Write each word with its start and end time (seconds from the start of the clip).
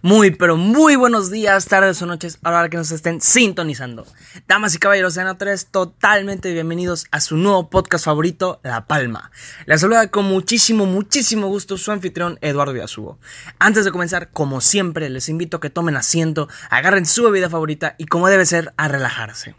Muy, 0.00 0.30
pero 0.30 0.56
muy 0.56 0.94
buenos 0.94 1.28
días, 1.28 1.66
tardes 1.66 2.00
o 2.02 2.06
noches, 2.06 2.38
a 2.44 2.52
la 2.52 2.58
hora 2.60 2.68
que 2.68 2.76
nos 2.76 2.92
estén 2.92 3.20
sintonizando. 3.20 4.06
Damas 4.46 4.72
y 4.76 4.78
caballeros, 4.78 5.14
sean 5.14 5.36
tres 5.36 5.66
totalmente 5.72 6.52
bienvenidos 6.52 7.06
a 7.10 7.18
su 7.18 7.36
nuevo 7.36 7.68
podcast 7.68 8.04
favorito, 8.04 8.60
La 8.62 8.86
Palma. 8.86 9.32
Les 9.66 9.80
saluda 9.80 10.08
con 10.08 10.26
muchísimo, 10.26 10.86
muchísimo 10.86 11.48
gusto 11.48 11.76
su 11.76 11.90
anfitrión, 11.90 12.38
Eduardo 12.42 12.76
Yasugo. 12.76 13.18
Antes 13.58 13.84
de 13.84 13.90
comenzar, 13.90 14.30
como 14.30 14.60
siempre, 14.60 15.10
les 15.10 15.28
invito 15.28 15.56
a 15.56 15.60
que 15.60 15.68
tomen 15.68 15.96
asiento, 15.96 16.48
agarren 16.70 17.04
su 17.04 17.24
bebida 17.24 17.50
favorita 17.50 17.96
y, 17.98 18.06
como 18.06 18.28
debe 18.28 18.46
ser, 18.46 18.72
a 18.76 18.86
relajarse. 18.86 19.56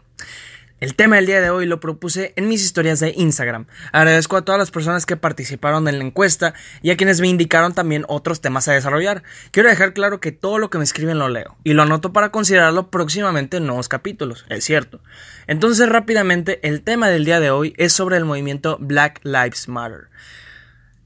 El 0.80 0.94
tema 0.94 1.16
del 1.16 1.26
día 1.26 1.42
de 1.42 1.50
hoy 1.50 1.66
lo 1.66 1.78
propuse 1.78 2.32
en 2.36 2.48
mis 2.48 2.64
historias 2.64 3.00
de 3.00 3.12
Instagram. 3.14 3.66
Agradezco 3.92 4.38
a 4.38 4.46
todas 4.46 4.58
las 4.58 4.70
personas 4.70 5.04
que 5.04 5.18
participaron 5.18 5.86
en 5.88 5.98
la 5.98 6.04
encuesta 6.04 6.54
y 6.80 6.90
a 6.90 6.96
quienes 6.96 7.20
me 7.20 7.28
indicaron 7.28 7.74
también 7.74 8.06
otros 8.08 8.40
temas 8.40 8.66
a 8.66 8.72
desarrollar. 8.72 9.22
Quiero 9.50 9.68
dejar 9.68 9.92
claro 9.92 10.20
que 10.20 10.32
todo 10.32 10.56
lo 10.56 10.70
que 10.70 10.78
me 10.78 10.84
escriben 10.84 11.18
lo 11.18 11.28
leo 11.28 11.58
y 11.64 11.74
lo 11.74 11.82
anoto 11.82 12.14
para 12.14 12.30
considerarlo 12.30 12.90
próximamente 12.90 13.58
en 13.58 13.66
nuevos 13.66 13.90
capítulos, 13.90 14.46
es 14.48 14.64
cierto. 14.64 15.02
Entonces 15.46 15.86
rápidamente 15.86 16.66
el 16.66 16.80
tema 16.80 17.10
del 17.10 17.26
día 17.26 17.40
de 17.40 17.50
hoy 17.50 17.74
es 17.76 17.92
sobre 17.92 18.16
el 18.16 18.24
movimiento 18.24 18.78
Black 18.80 19.20
Lives 19.22 19.68
Matter. 19.68 20.08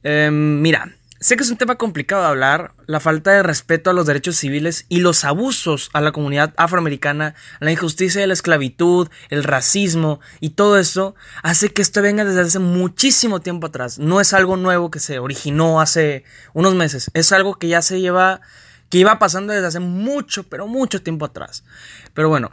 Em, 0.05 0.61
mira, 0.61 0.95
Sé 1.25 1.39
que 1.39 1.43
es 1.43 1.51
un 1.51 1.57
tema 1.57 1.77
complicado 1.77 2.21
de 2.21 2.29
hablar, 2.29 2.75
la 2.87 3.01
falta 3.01 3.31
de 3.31 3.43
respeto 3.43 3.89
a 3.89 3.95
los 3.95 4.05
derechos 4.05 4.37
civiles 4.37 4.85
y 4.91 5.01
los 5.01 5.25
abusos 5.25 5.89
a 5.95 6.03
la 6.03 6.13
comunidad 6.13 6.53
afroamericana, 6.59 7.35
la 7.61 7.73
injusticia 7.73 8.21
de 8.21 8.27
la 8.27 8.35
esclavitud, 8.35 9.09
el 9.31 9.43
racismo 9.43 10.21
y 10.41 10.51
todo 10.51 10.77
eso 10.77 11.15
hace 11.43 11.73
que 11.73 11.81
esto 11.81 12.03
venga 12.03 12.27
desde 12.27 12.43
hace 12.43 12.59
muchísimo 12.59 13.41
tiempo 13.41 13.69
atrás. 13.69 13.99
No 13.99 14.21
es 14.21 14.35
algo 14.35 14.59
nuevo 14.59 14.91
que 14.91 15.01
se 15.01 15.19
originó 15.19 15.81
hace 15.81 16.25
unos 16.53 16.75
meses, 16.75 17.11
es 17.15 17.33
algo 17.33 17.55
que 17.55 17.69
ya 17.69 17.81
se 17.81 18.03
lleva, 18.03 18.43
que 18.91 18.99
iba 18.99 19.19
pasando 19.19 19.55
desde 19.55 19.69
hace 19.69 19.81
mucho, 19.81 20.43
pero 20.43 20.67
mucho 20.67 21.01
tiempo 21.01 21.25
atrás. 21.25 21.65
Pero 22.13 22.29
bueno, 22.29 22.51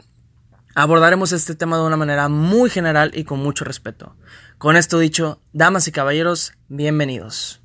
abordaremos 0.74 1.32
este 1.32 1.54
tema 1.54 1.76
de 1.76 1.84
una 1.84 1.98
manera 1.98 2.30
muy 2.30 2.70
general 2.70 3.10
y 3.12 3.24
con 3.24 3.38
mucho 3.38 3.66
respeto. 3.66 4.16
Con 4.56 4.76
esto 4.76 4.98
dicho, 4.98 5.42
damas 5.52 5.88
y 5.88 5.92
caballeros, 5.92 6.54
bienvenidos. 6.68 7.61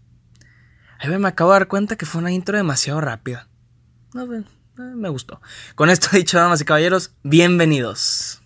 Ahí 1.00 1.16
me 1.18 1.28
acabo 1.28 1.52
de 1.52 1.60
dar 1.60 1.68
cuenta 1.68 1.96
que 1.96 2.06
fue 2.06 2.22
una 2.22 2.32
intro 2.32 2.58
demasiado 2.58 3.02
rápida. 3.02 3.48
No, 4.14 4.34
eh, 4.34 4.44
me 4.78 5.10
gustó. 5.10 5.42
Con 5.76 5.90
esto 5.90 6.10
dicho, 6.14 6.38
damas 6.38 6.62
y 6.62 6.66
caballeros, 6.66 7.12
bienvenidos. 7.24 8.42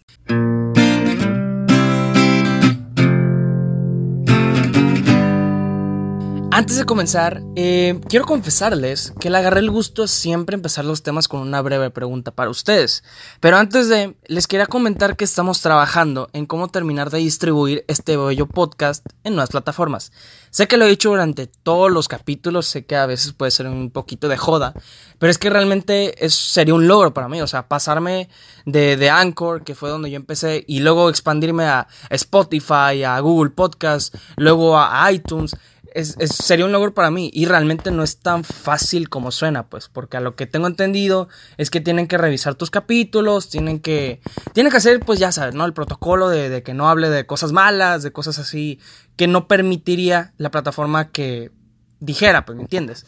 Antes 6.53 6.75
de 6.75 6.83
comenzar, 6.83 7.41
eh, 7.55 8.01
quiero 8.09 8.25
confesarles 8.25 9.13
que 9.21 9.29
le 9.29 9.37
agarré 9.37 9.61
el 9.61 9.71
gusto 9.71 10.05
siempre 10.05 10.53
empezar 10.55 10.83
los 10.83 11.01
temas 11.01 11.29
con 11.29 11.39
una 11.39 11.61
breve 11.61 11.91
pregunta 11.91 12.31
para 12.31 12.49
ustedes. 12.49 13.05
Pero 13.39 13.55
antes 13.55 13.87
de, 13.87 14.17
les 14.25 14.47
quería 14.47 14.65
comentar 14.65 15.15
que 15.15 15.23
estamos 15.23 15.61
trabajando 15.61 16.29
en 16.33 16.45
cómo 16.45 16.67
terminar 16.67 17.09
de 17.09 17.19
distribuir 17.19 17.85
este 17.87 18.17
bello 18.17 18.47
podcast 18.47 19.05
en 19.23 19.35
nuevas 19.35 19.49
plataformas. 19.49 20.11
Sé 20.49 20.67
que 20.67 20.75
lo 20.75 20.83
he 20.83 20.89
dicho 20.89 21.11
durante 21.11 21.47
todos 21.47 21.89
los 21.89 22.09
capítulos, 22.09 22.67
sé 22.67 22.85
que 22.85 22.97
a 22.97 23.05
veces 23.05 23.31
puede 23.31 23.51
ser 23.51 23.67
un 23.67 23.89
poquito 23.89 24.27
de 24.27 24.35
joda, 24.35 24.73
pero 25.19 25.31
es 25.31 25.37
que 25.37 25.49
realmente 25.49 26.23
eso 26.23 26.51
sería 26.51 26.73
un 26.73 26.85
logro 26.85 27.13
para 27.13 27.29
mí, 27.29 27.41
o 27.41 27.47
sea, 27.47 27.69
pasarme 27.69 28.27
de, 28.65 28.97
de 28.97 29.09
Anchor, 29.09 29.63
que 29.63 29.73
fue 29.73 29.89
donde 29.89 30.11
yo 30.11 30.17
empecé, 30.17 30.65
y 30.67 30.81
luego 30.81 31.09
expandirme 31.09 31.63
a 31.63 31.87
Spotify, 32.09 33.03
a 33.05 33.17
Google 33.21 33.51
Podcast, 33.51 34.13
luego 34.35 34.77
a 34.77 35.09
iTunes 35.09 35.55
es, 35.93 36.15
sería 36.29 36.65
un 36.65 36.71
logro 36.71 36.93
para 36.93 37.11
mí 37.11 37.29
y 37.33 37.45
realmente 37.45 37.91
no 37.91 38.03
es 38.03 38.19
tan 38.19 38.43
fácil 38.43 39.09
como 39.09 39.31
suena, 39.31 39.67
pues, 39.67 39.89
porque 39.89 40.17
a 40.17 40.21
lo 40.21 40.35
que 40.35 40.45
tengo 40.45 40.67
entendido 40.67 41.29
es 41.57 41.69
que 41.69 41.81
tienen 41.81 42.07
que 42.07 42.17
revisar 42.17 42.55
tus 42.55 42.71
capítulos, 42.71 43.49
tienen 43.49 43.79
que, 43.79 44.21
tienen 44.53 44.71
que 44.71 44.77
hacer, 44.77 44.99
pues 44.99 45.19
ya 45.19 45.31
sabes, 45.31 45.55
¿no? 45.55 45.65
El 45.65 45.73
protocolo 45.73 46.29
de, 46.29 46.49
de 46.49 46.63
que 46.63 46.73
no 46.73 46.89
hable 46.89 47.09
de 47.09 47.25
cosas 47.25 47.51
malas, 47.51 48.03
de 48.03 48.11
cosas 48.11 48.39
así, 48.39 48.79
que 49.15 49.27
no 49.27 49.47
permitiría 49.47 50.33
la 50.37 50.51
plataforma 50.51 51.11
que 51.11 51.51
dijera, 51.99 52.45
pues, 52.45 52.55
¿me 52.55 52.63
entiendes? 52.63 53.05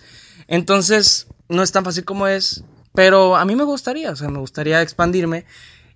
Entonces, 0.47 1.27
no 1.49 1.63
es 1.63 1.71
tan 1.71 1.83
fácil 1.83 2.05
como 2.05 2.27
es, 2.27 2.63
pero 2.93 3.35
a 3.35 3.45
mí 3.45 3.55
me 3.55 3.63
gustaría, 3.63 4.11
o 4.11 4.15
sea, 4.15 4.29
me 4.29 4.39
gustaría 4.39 4.81
expandirme 4.81 5.45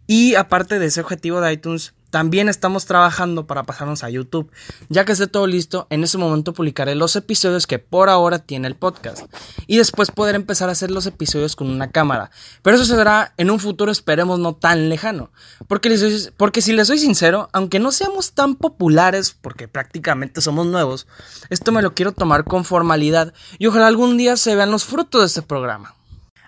y 0.07 0.35
aparte 0.35 0.79
de 0.79 0.87
ese 0.87 1.01
objetivo 1.01 1.41
de 1.41 1.53
iTunes, 1.53 1.93
también 2.09 2.49
estamos 2.49 2.85
trabajando 2.85 3.47
para 3.47 3.63
pasarnos 3.63 4.03
a 4.03 4.09
YouTube. 4.09 4.51
Ya 4.89 5.05
que 5.05 5.11
esté 5.11 5.27
todo 5.27 5.47
listo, 5.47 5.87
en 5.89 6.03
ese 6.03 6.17
momento 6.17 6.53
publicaré 6.53 6.95
los 6.95 7.15
episodios 7.15 7.67
que 7.67 7.79
por 7.79 8.09
ahora 8.09 8.39
tiene 8.39 8.67
el 8.67 8.75
podcast. 8.75 9.25
Y 9.67 9.77
después 9.77 10.11
poder 10.11 10.35
empezar 10.35 10.69
a 10.69 10.71
hacer 10.71 10.91
los 10.91 11.05
episodios 11.05 11.55
con 11.55 11.69
una 11.69 11.91
cámara. 11.91 12.31
Pero 12.61 12.77
eso 12.77 12.85
será 12.85 13.33
en 13.37 13.51
un 13.51 13.59
futuro, 13.59 13.91
esperemos, 13.91 14.39
no 14.39 14.55
tan 14.55 14.89
lejano. 14.89 15.31
Porque, 15.67 16.29
porque 16.37 16.61
si 16.61 16.73
les 16.73 16.87
soy 16.87 16.99
sincero, 16.99 17.49
aunque 17.53 17.79
no 17.79 17.91
seamos 17.91 18.31
tan 18.31 18.55
populares, 18.55 19.35
porque 19.39 19.67
prácticamente 19.67 20.41
somos 20.41 20.65
nuevos, 20.65 21.07
esto 21.49 21.71
me 21.71 21.81
lo 21.81 21.93
quiero 21.93 22.13
tomar 22.13 22.45
con 22.45 22.63
formalidad. 22.63 23.33
Y 23.59 23.67
ojalá 23.67 23.87
algún 23.87 24.17
día 24.17 24.37
se 24.37 24.55
vean 24.55 24.71
los 24.71 24.85
frutos 24.85 25.21
de 25.21 25.27
este 25.27 25.41
programa. 25.41 25.96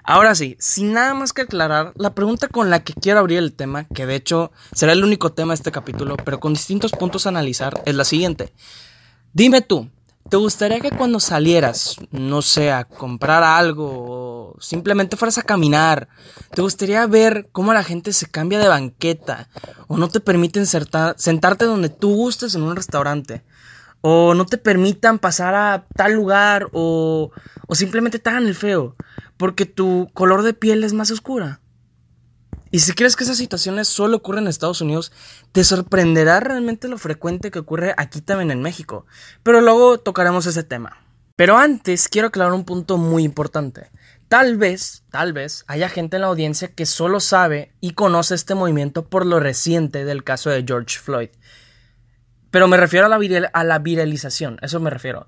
Ahora 0.10 0.34
sí, 0.34 0.58
sin 0.60 0.94
nada 0.94 1.14
más 1.14 1.34
que 1.34 1.44
aclarar, 1.44 1.94
la 1.96 2.16
pregunta 2.16 2.48
con 2.48 2.72
la 2.72 2.84
que 2.84 2.96
quiero 2.96 3.20
abrir 3.20 3.38
el 3.38 3.54
tema, 3.54 3.86
que 3.94 4.08
de 4.08 4.16
hecho 4.16 4.52
será 4.74 4.94
el 4.94 5.04
único 5.04 5.34
tema 5.34 5.54
de 5.54 5.58
este 5.58 5.72
capítulo, 5.72 6.18
pero 6.18 6.40
con 6.40 6.56
distintos 6.56 6.94
puntos 6.94 7.28
a 7.28 7.30
analizar, 7.30 7.80
es 7.86 7.94
la 7.94 8.04
siguiente. 8.04 8.52
Dime 9.34 9.62
tú, 9.62 9.88
¿te 10.28 10.36
gustaría 10.38 10.80
que 10.80 10.90
cuando 10.90 11.20
salieras, 11.20 11.98
no 12.10 12.42
sé, 12.42 12.72
a 12.72 12.86
comprar 12.86 13.44
algo 13.44 14.56
o 14.56 14.56
simplemente 14.60 15.16
fueras 15.16 15.38
a 15.38 15.44
caminar, 15.44 16.08
te 16.56 16.64
gustaría 16.64 17.06
ver 17.06 17.48
cómo 17.52 17.72
la 17.72 17.84
gente 17.84 18.12
se 18.12 18.26
cambia 18.26 18.58
de 18.58 18.68
banqueta 18.68 19.48
o 19.88 19.98
no 19.98 20.10
te 20.10 20.22
permiten 20.22 20.66
sentarte 20.66 21.66
donde 21.66 21.90
tú 21.90 22.16
gustes 22.16 22.56
en 22.56 22.64
un 22.64 22.76
restaurante? 22.76 23.44
O 24.02 24.34
no 24.34 24.48
te 24.48 24.58
permitan 24.58 25.20
pasar 25.20 25.54
a 25.54 25.86
tal 25.96 26.14
lugar 26.14 26.70
o, 26.72 27.30
o 27.68 27.76
simplemente 27.76 28.18
te 28.18 28.30
hagan 28.32 28.48
el 28.48 28.56
feo 28.56 28.96
porque 29.40 29.66
tu 29.66 30.12
color 30.14 30.44
de 30.44 30.54
piel 30.54 30.84
es 30.84 30.92
más 30.92 31.12
oscura. 31.12 31.62
Y 32.72 32.80
si 32.80 32.92
crees 32.92 33.16
que 33.16 33.24
esas 33.24 33.38
situaciones 33.38 33.88
solo 33.88 34.18
ocurren 34.18 34.44
en 34.44 34.50
Estados 34.50 34.82
Unidos, 34.82 35.14
te 35.54 35.64
sorprenderá 35.64 36.42
realmente 36.42 36.90
lo 36.90 36.98
frecuente 36.98 37.50
que 37.50 37.60
ocurre 37.60 37.96
aquí 37.96 38.20
también 38.20 38.52
en 38.52 38.62
México. 38.62 39.06
Pero 39.42 39.62
luego 39.62 39.98
tocaremos 39.98 40.46
ese 40.46 40.64
tema. 40.64 40.98
Pero 41.38 41.58
antes 41.58 42.10
quiero 42.10 42.28
aclarar 42.28 42.52
un 42.52 42.66
punto 42.66 42.98
muy 42.98 43.24
importante. 43.24 43.90
Tal 44.28 44.58
vez, 44.58 45.06
tal 45.10 45.32
vez, 45.32 45.64
haya 45.68 45.88
gente 45.88 46.18
en 46.18 46.24
la 46.24 46.28
audiencia 46.28 46.76
que 46.76 46.86
solo 46.86 47.22
sabe 47.22 47.72
y 47.80 47.92
conoce 47.92 48.36
este 48.36 48.56
movimiento 48.56 49.08
por 49.08 49.26
lo 49.26 49.40
reciente 49.40 50.04
del 50.04 50.26
caso 50.26 50.50
de 50.50 50.66
George 50.68 51.00
Floyd. 51.00 51.30
Pero 52.52 52.68
me 52.68 52.76
refiero 52.76 53.06
a 53.06 53.10
la, 53.10 53.50
a 53.54 53.80
viralización, 53.80 54.60
eso 54.62 54.82
me 54.82 54.90
refiero. 54.90 55.28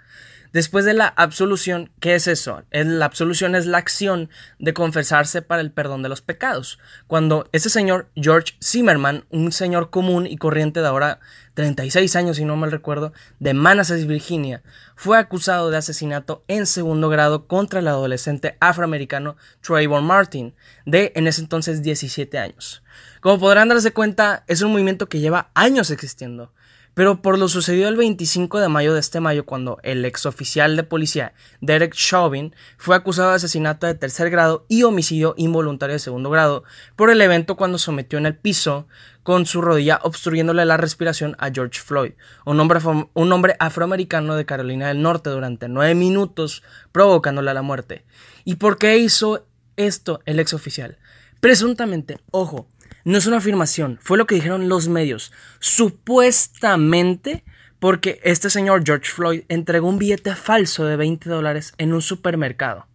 Después 0.52 0.84
de 0.84 0.96
la 0.96 1.08
absolución, 1.08 1.92
¿qué 2.00 2.16
es 2.16 2.28
eso? 2.28 2.64
La 2.72 3.06
absolución 3.06 3.54
es 3.54 3.68
la 3.68 3.78
acción 3.78 4.30
de 4.58 4.74
confesarse 4.74 5.44
para 5.44 5.62
el 5.62 5.72
perdón 5.72 6.02
de 6.02 6.10
los 6.10 6.22
pecados. 6.22 6.80
Cuando 7.06 7.48
ese 7.52 7.70
señor 7.70 8.10
George 8.16 8.56
Zimmerman, 8.64 9.26
un 9.30 9.52
señor 9.52 9.92
común 9.92 10.26
y 10.26 10.38
corriente 10.38 10.82
de 10.82 10.88
ahora 10.88 11.20
36 11.54 12.16
años 12.16 12.38
si 12.38 12.46
no 12.46 12.56
mal 12.56 12.72
recuerdo, 12.72 13.14
de 13.40 13.54
Manassas, 13.54 14.08
Virginia, 14.08 14.64
fue 14.96 15.20
acusado 15.20 15.70
de 15.70 15.78
asesinato 15.78 16.44
en 16.48 16.66
segundo 16.66 17.10
grado 17.10 17.46
contra 17.46 17.80
el 17.82 17.88
adolescente 17.88 18.58
afroamericano 18.60 19.36
Trayvon 19.62 20.04
Martin, 20.04 20.56
de 20.86 21.12
en 21.16 21.28
ese 21.28 21.42
entonces 21.42 21.84
17 21.84 22.40
años. 22.40 22.82
Como 23.22 23.40
podrán 23.40 23.70
darse 23.70 23.92
cuenta, 23.92 24.44
es 24.48 24.62
un 24.62 24.72
movimiento 24.72 25.10
que 25.10 25.20
lleva 25.20 25.52
años 25.54 25.92
existiendo 25.92 26.54
pero 26.94 27.22
por 27.22 27.38
lo 27.38 27.48
sucedido 27.48 27.88
el 27.88 27.96
25 27.96 28.60
de 28.60 28.68
mayo 28.68 28.94
de 28.94 29.00
este 29.00 29.20
mayo, 29.20 29.46
cuando 29.46 29.80
el 29.84 30.04
ex 30.06 30.26
oficial 30.26 30.76
de 30.76 30.84
policía 30.84 31.34
Derek 31.62 31.94
Chauvin 31.94 32.54
fue 32.78 32.96
acusado 32.96 33.30
de 33.30 33.36
asesinato 33.36 33.88
de 33.88 33.96
tercer 33.96 34.30
grado 34.30 34.66
y 34.68 34.84
homicidio 34.84 35.34
involuntario 35.38 35.94
de 35.94 36.00
segundo 36.00 36.30
grado 36.30 36.64
por 36.96 37.10
el 37.10 37.22
evento 37.22 37.56
cuando 37.56 37.78
sometió 37.78 38.20
en 38.20 38.26
el 38.26 38.36
piso 38.36 38.88
con 39.24 39.46
su 39.46 39.62
rodilla 39.62 40.00
obstruyéndole 40.04 40.66
la 40.66 40.78
respiración 40.78 41.36
a 41.40 41.52
George 41.52 41.80
Floyd, 41.80 42.14
un 42.46 42.60
hombre, 42.60 43.56
afroamericano 43.60 44.36
de 44.36 44.46
Carolina 44.46 44.88
del 44.88 45.02
Norte 45.02 45.30
durante 45.30 45.70
nueve 45.70 45.94
minutos, 45.94 46.64
provocándole 46.92 47.54
la 47.54 47.62
muerte. 47.62 48.06
¿Y 48.44 48.56
por 48.56 48.78
qué 48.78 48.98
hizo 48.98 49.46
esto 49.78 50.22
el 50.26 50.40
ex 50.40 50.54
oficial? 50.54 50.98
Presuntamente, 51.40 52.18
ojo, 52.32 52.68
no 53.10 53.18
es 53.18 53.26
una 53.26 53.38
afirmación, 53.38 53.98
fue 54.02 54.18
lo 54.20 54.28
que 54.28 54.36
dijeron 54.36 54.70
los 54.70 54.88
medios. 54.88 55.32
Supuestamente 55.60 57.44
porque 57.80 58.20
este 58.24 58.50
señor 58.50 58.84
George 58.86 59.10
Floyd 59.10 59.44
entregó 59.48 59.88
un 59.88 59.98
billete 59.98 60.36
falso 60.36 60.86
de 60.86 60.96
20 60.96 61.28
dólares 61.30 61.74
en 61.78 61.94
un 61.94 62.04
supermercado. 62.04 62.86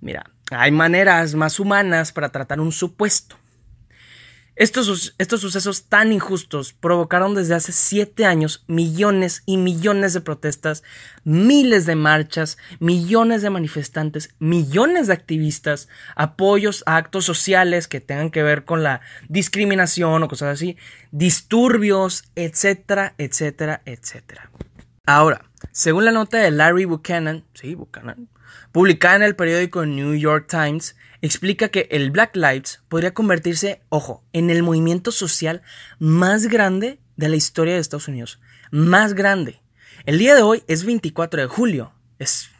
Mira, 0.00 0.30
hay 0.52 0.70
maneras 0.70 1.34
más 1.34 1.58
humanas 1.58 2.12
para 2.12 2.28
tratar 2.28 2.60
un 2.60 2.70
supuesto. 2.70 3.36
Estos, 4.58 5.14
estos, 5.18 5.40
sucesos 5.40 5.84
tan 5.84 6.12
injustos 6.12 6.72
provocaron 6.72 7.36
desde 7.36 7.54
hace 7.54 7.70
siete 7.70 8.24
años 8.24 8.64
millones 8.66 9.44
y 9.46 9.56
millones 9.56 10.14
de 10.14 10.20
protestas, 10.20 10.82
miles 11.22 11.86
de 11.86 11.94
marchas, 11.94 12.58
millones 12.80 13.42
de 13.42 13.50
manifestantes, 13.50 14.34
millones 14.40 15.06
de 15.06 15.12
activistas, 15.12 15.88
apoyos 16.16 16.82
a 16.86 16.96
actos 16.96 17.24
sociales 17.24 17.86
que 17.86 18.00
tengan 18.00 18.30
que 18.30 18.42
ver 18.42 18.64
con 18.64 18.82
la 18.82 19.00
discriminación 19.28 20.24
o 20.24 20.28
cosas 20.28 20.54
así, 20.54 20.76
disturbios, 21.12 22.24
etcétera, 22.34 23.14
etcétera, 23.16 23.82
etcétera. 23.84 24.50
Ahora, 25.06 25.44
según 25.70 26.04
la 26.04 26.10
nota 26.10 26.38
de 26.38 26.50
Larry 26.50 26.84
Buchanan, 26.84 27.44
sí, 27.54 27.76
Buchanan, 27.76 28.28
publicada 28.72 29.16
en 29.16 29.22
el 29.22 29.36
periódico 29.36 29.86
New 29.86 30.14
York 30.14 30.46
Times, 30.48 30.96
explica 31.22 31.68
que 31.68 31.88
el 31.90 32.10
Black 32.10 32.36
Lives 32.36 32.80
podría 32.88 33.14
convertirse, 33.14 33.82
ojo, 33.88 34.24
en 34.32 34.50
el 34.50 34.62
movimiento 34.62 35.10
social 35.10 35.62
más 35.98 36.46
grande 36.46 37.00
de 37.16 37.28
la 37.28 37.36
historia 37.36 37.74
de 37.74 37.80
Estados 37.80 38.08
Unidos. 38.08 38.40
Más 38.70 39.14
grande. 39.14 39.60
El 40.04 40.18
día 40.18 40.34
de 40.34 40.42
hoy 40.42 40.62
es 40.68 40.84
24 40.84 41.42
de 41.42 41.48
julio. 41.48 41.92
Es, 42.18 42.50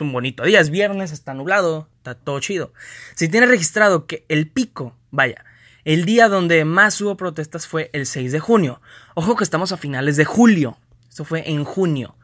un 0.00 0.12
bonito 0.12 0.44
día, 0.44 0.60
es 0.60 0.70
viernes, 0.70 1.12
está 1.12 1.34
nublado, 1.34 1.88
está 1.98 2.14
todo 2.14 2.40
chido. 2.40 2.72
Si 3.14 3.28
tiene 3.28 3.46
registrado 3.46 4.06
que 4.06 4.24
el 4.28 4.48
pico, 4.48 4.96
vaya, 5.10 5.44
el 5.84 6.04
día 6.04 6.28
donde 6.28 6.64
más 6.64 7.00
hubo 7.00 7.16
protestas 7.16 7.66
fue 7.66 7.90
el 7.92 8.06
6 8.06 8.32
de 8.32 8.40
junio. 8.40 8.80
Ojo 9.14 9.36
que 9.36 9.44
estamos 9.44 9.72
a 9.72 9.76
finales 9.76 10.16
de 10.16 10.24
julio. 10.24 10.78
Esto 11.08 11.24
fue 11.24 11.50
en 11.50 11.64
junio 11.64 12.16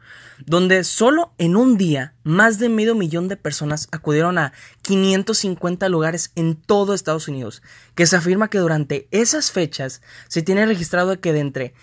donde 0.45 0.83
solo 0.83 1.33
en 1.37 1.55
un 1.55 1.77
día 1.77 2.13
más 2.23 2.59
de 2.59 2.69
medio 2.69 2.95
millón 2.95 3.27
de 3.27 3.37
personas 3.37 3.87
acudieron 3.91 4.37
a 4.37 4.53
550 4.81 5.89
lugares 5.89 6.31
en 6.35 6.55
todo 6.55 6.93
Estados 6.93 7.27
Unidos, 7.27 7.61
que 7.95 8.05
se 8.05 8.15
afirma 8.15 8.49
que 8.49 8.59
durante 8.59 9.07
esas 9.11 9.51
fechas 9.51 10.01
se 10.27 10.41
tiene 10.41 10.65
registrado 10.65 11.19
que 11.19 11.33
de 11.33 11.39
entre 11.39 11.73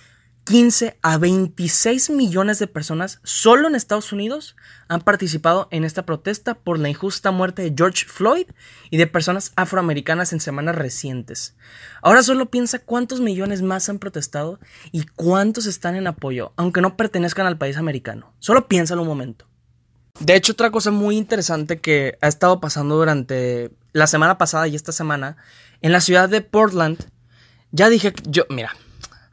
15 0.47 0.97
a 1.03 1.19
26 1.19 2.11
millones 2.11 2.61
de 2.61 2.69
personas 2.69 3.19
solo 3.25 3.67
en 3.67 3.75
Estados 3.75 4.13
Unidos 4.13 4.55
han 4.87 5.01
participado 5.01 5.67
en 5.73 5.83
esta 5.83 6.07
protesta 6.07 6.55
por 6.55 6.79
la 6.79 6.89
injusta 6.89 7.33
muerte 7.33 7.63
de 7.63 7.75
George 7.77 8.07
Floyd 8.07 8.47
y 8.89 8.97
de 8.97 9.09
personas 9.09 9.53
afroamericanas 9.57 10.33
en 10.33 10.39
semanas 10.39 10.77
recientes. 10.77 11.57
Ahora 12.01 12.23
solo 12.23 12.49
piensa 12.49 12.79
cuántos 12.79 13.21
millones 13.21 13.63
más 13.63 13.89
han 13.89 13.99
protestado 13.99 14.61
y 14.93 15.03
cuántos 15.17 15.67
están 15.67 15.97
en 15.97 16.07
apoyo, 16.07 16.53
aunque 16.55 16.81
no 16.81 16.97
pertenezcan 16.97 17.49
al 17.49 17.59
país 17.59 17.77
americano. 17.77 18.33
Solo 18.39 18.69
piénsalo 18.69 19.03
un 19.03 19.09
momento. 19.09 19.47
De 20.21 20.37
hecho, 20.37 20.53
otra 20.53 20.71
cosa 20.71 20.93
muy 20.93 21.17
interesante 21.17 21.81
que 21.81 22.19
ha 22.21 22.29
estado 22.29 22.61
pasando 22.61 22.95
durante 22.95 23.73
la 23.93 24.07
semana 24.07 24.39
pasada 24.39 24.69
y 24.69 24.77
esta 24.77 24.93
semana, 24.93 25.39
en 25.83 25.91
la 25.91 26.01
ciudad 26.01 26.29
de 26.29 26.41
Portland, 26.41 27.05
ya 27.73 27.89
dije, 27.89 28.15
yo, 28.29 28.45
mira, 28.49 28.77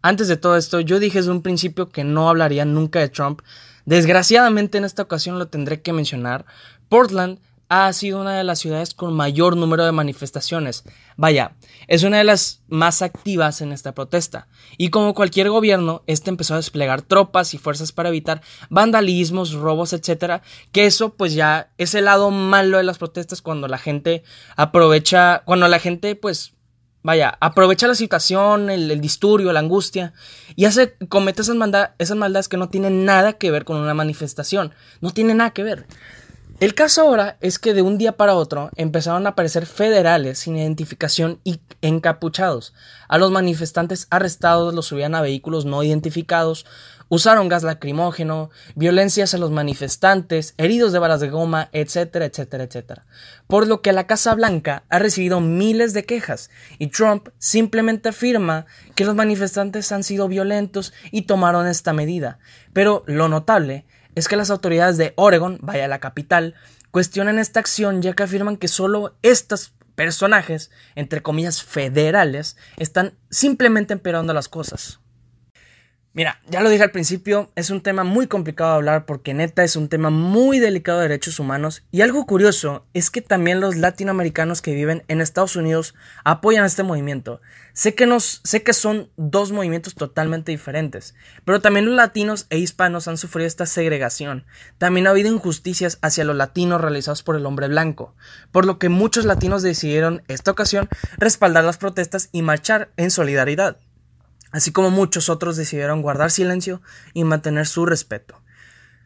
antes 0.03 0.27
de 0.27 0.38
todo 0.38 0.57
esto, 0.57 0.81
yo 0.81 1.00
dije 1.00 1.19
desde 1.19 1.31
un 1.31 1.41
principio 1.41 1.89
que 1.89 2.03
no 2.03 2.29
hablaría 2.29 2.65
nunca 2.65 3.00
de 3.00 3.07
Trump. 3.07 3.41
Desgraciadamente 3.85 4.77
en 4.77 4.83
esta 4.83 5.01
ocasión 5.01 5.39
lo 5.39 5.47
tendré 5.47 5.81
que 5.81 5.94
mencionar. 5.94 6.45
Portland 6.89 7.39
ha 7.69 7.91
sido 7.94 8.21
una 8.21 8.38
de 8.38 8.44
las 8.44 8.59
ciudades 8.59 8.94
con 8.94 9.13
mayor 9.13 9.57
número 9.57 9.85
de 9.85 9.91
manifestaciones. 9.91 10.83
Vaya, 11.15 11.55
es 11.88 12.03
una 12.03 12.17
de 12.17 12.23
las 12.23 12.61
más 12.67 13.01
activas 13.01 13.61
en 13.61 13.71
esta 13.71 13.95
protesta. 13.95 14.47
Y 14.77 14.89
como 14.89 15.13
cualquier 15.13 15.50
gobierno, 15.50 16.03
este 16.05 16.29
empezó 16.29 16.53
a 16.53 16.57
desplegar 16.57 17.01
tropas 17.01 17.53
y 17.53 17.57
fuerzas 17.57 17.91
para 17.91 18.09
evitar 18.09 18.41
vandalismos, 18.69 19.53
robos, 19.53 19.94
etc. 19.94 20.44
Que 20.71 20.85
eso 20.85 21.15
pues 21.15 21.33
ya 21.33 21.71
es 21.77 21.95
el 21.95 22.05
lado 22.05 22.29
malo 22.29 22.77
de 22.77 22.83
las 22.83 22.97
protestas 22.97 23.41
cuando 23.41 23.67
la 23.67 23.77
gente 23.77 24.23
aprovecha, 24.55 25.44
cuando 25.45 25.67
la 25.67 25.79
gente 25.79 26.15
pues 26.15 26.52
vaya, 27.03 27.38
aprovecha 27.41 27.88
la 27.88 27.95
situación, 27.95 28.69
el, 28.69 29.00
disturbio, 29.01 29.53
la 29.53 29.59
angustia, 29.59 30.13
y 30.55 30.65
hace, 30.65 30.95
comete 31.09 31.41
esas, 31.41 31.57
esas 32.00 32.17
maldades 32.17 32.47
que 32.47 32.57
no 32.57 32.69
tienen 32.69 33.05
nada 33.05 33.33
que 33.33 33.51
ver 33.51 33.65
con 33.65 33.77
una 33.77 33.94
manifestación, 33.94 34.73
no 35.01 35.11
tiene 35.11 35.35
nada 35.35 35.51
que 35.51 35.63
ver. 35.63 35.85
El 36.59 36.75
caso 36.75 37.01
ahora 37.01 37.38
es 37.41 37.59
que 37.59 37.73
de 37.73 37.81
un 37.81 37.97
día 37.97 38.13
para 38.13 38.35
otro 38.35 38.69
empezaron 38.77 39.25
a 39.25 39.31
aparecer 39.31 39.65
federales 39.65 40.39
sin 40.39 40.55
identificación 40.55 41.39
y 41.44 41.59
encapuchados. 41.81 42.73
A 43.09 43.17
los 43.17 43.31
manifestantes 43.31 44.07
arrestados 44.11 44.73
los 44.73 44.85
subían 44.85 45.13
a 45.13 45.21
vehículos 45.21 45.65
no 45.65 45.83
identificados, 45.83 46.65
usaron 47.13 47.48
gas 47.48 47.62
lacrimógeno, 47.62 48.50
violencias 48.74 49.36
a 49.36 49.38
los 49.38 49.51
manifestantes, 49.51 50.56
heridos 50.57 50.92
de 50.94 50.98
balas 50.98 51.19
de 51.19 51.30
goma, 51.30 51.69
etcétera, 51.71 52.25
etcétera, 52.25 52.63
etcétera. 52.63 53.06
Por 53.45 53.68
lo 53.68 53.83
que 53.83 53.94
la 53.94 54.07
Casa 54.07 54.33
Blanca 54.33 54.83
ha 54.89 54.98
recibido 54.98 55.39
miles 55.39 55.94
de 55.94 56.06
quejas 56.06 56.50
y 56.80 56.88
Trump 56.88 57.30
simplemente 57.38 58.10
afirma 58.10 58.65
que 58.95 59.06
los 59.06 59.13
manifestantes 59.13 59.92
han 59.92 60.04
sido 60.04 60.27
violentos 60.27 60.92
y 61.12 61.24
tomaron 61.24 61.68
esta 61.68 61.94
medida. 61.94 62.39
Pero 62.74 63.04
lo 63.06 63.30
notable 63.30 63.86
es 64.15 64.27
que 64.27 64.36
las 64.36 64.50
autoridades 64.50 64.98
de 64.98 65.13
Oregon, 65.15 65.60
vaya 65.62 65.88
la 65.88 66.00
capital, 66.00 66.56
cuestionan 66.89 67.38
esta 67.38 67.60
acción 67.60 68.01
ya 68.01 68.13
que 68.13 68.24
afirman 68.24 68.57
que 68.57 68.68
solo 68.68 69.15
estos 69.21 69.75
personajes, 69.94 70.71
entre 70.95 71.21
comillas 71.21 71.62
federales, 71.62 72.57
están 72.77 73.13
simplemente 73.30 73.94
empeorando 73.94 74.33
las 74.33 74.50
cosas. 74.50 75.02
Mira, 76.15 76.39
ya 76.48 76.62
lo 76.62 76.69
dije 76.69 76.83
al 76.83 76.92
principio, 76.92 77.51
es 77.56 77.71
un 77.71 77.81
tema 77.81 78.04
muy 78.04 78.27
complicado 78.27 78.69
de 78.69 78.75
hablar 78.75 79.07
porque 79.07 79.33
neta 79.33 79.63
es 79.63 79.75
un 79.75 79.89
tema 79.89 80.12
muy 80.12 80.60
delicado 80.60 81.00
de 81.00 81.07
derechos 81.07 81.39
humanos 81.39 81.81
y 81.89 82.01
algo 82.01 82.27
curioso 82.27 82.86
es 82.94 83.10
que 83.10 83.21
también 83.21 83.60
los 83.60 83.77
latinoamericanos 83.77 84.62
que 84.62 84.75
viven 84.75 85.04
en 85.07 85.21
Estados 85.21 85.56
Unidos 85.56 85.95
apoyan 86.24 86.65
este 86.65 86.84
movimiento. 86.84 87.41
Sé 87.74 87.96
que, 87.96 88.05
nos, 88.05 88.41
sé 88.43 88.62
que 88.62 88.74
son 88.74 89.10
dos 89.17 89.51
movimientos 89.51 89.96
totalmente 89.96 90.51
diferentes, 90.51 91.15
pero 91.46 91.62
también 91.62 91.88
los 91.88 91.96
latinos 91.96 92.46
e 92.51 92.60
hispanos 92.60 93.08
han 93.08 93.17
sufrido 93.17 93.48
esta 93.48 93.65
segregación. 93.65 94.46
También 94.77 95.08
ha 95.08 95.10
habido 95.10 95.34
injusticias 95.34 95.98
hacia 96.03 96.25
los 96.25 96.36
latinos 96.36 96.79
realizados 96.79 97.24
por 97.24 97.38
el 97.38 97.46
hombre 97.48 97.70
blanco, 97.70 98.13
por 98.51 98.67
lo 98.67 98.77
que 98.77 98.89
muchos 98.89 99.25
latinos 99.25 99.63
decidieron 99.63 100.22
esta 100.27 100.51
ocasión 100.51 100.89
respaldar 101.17 101.63
las 101.63 101.79
protestas 101.79 102.29
y 102.32 102.43
marchar 102.43 102.91
en 102.98 103.10
solidaridad 103.10 103.77
así 104.53 104.72
como 104.72 104.89
muchos 104.89 105.27
otros 105.27 105.57
decidieron 105.57 106.01
guardar 106.01 106.31
silencio 106.31 106.81
y 107.13 107.25
mantener 107.25 107.67
su 107.67 107.86
respeto. 107.86 108.41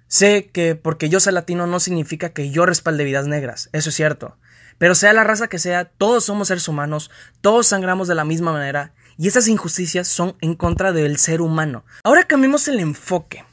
Sé 0.07 0.51
que 0.53 0.75
porque 0.75 1.09
yo 1.09 1.19
sea 1.19 1.33
latino 1.33 1.65
no 1.65 1.79
significa 1.79 2.29
que 2.29 2.51
yo 2.51 2.65
respalde 2.67 3.03
vidas 3.03 3.25
negras, 3.25 3.69
eso 3.73 3.89
es 3.89 3.95
cierto, 3.95 4.37
pero 4.77 4.93
sea 4.93 5.13
la 5.13 5.23
raza 5.23 5.47
que 5.47 5.59
sea, 5.59 5.85
todos 5.85 6.25
somos 6.25 6.49
seres 6.49 6.67
humanos, 6.67 7.09
todos 7.41 7.67
sangramos 7.67 8.07
de 8.07 8.15
la 8.15 8.23
misma 8.23 8.53
manera 8.53 8.93
y 9.17 9.27
esas 9.27 9.47
injusticias 9.47 10.07
son 10.07 10.35
en 10.41 10.53
contra 10.53 10.91
del 10.93 11.17
ser 11.17 11.41
humano. 11.41 11.83
Ahora 12.03 12.25
cambiemos 12.25 12.67
el 12.67 12.79
enfoque. 12.79 13.43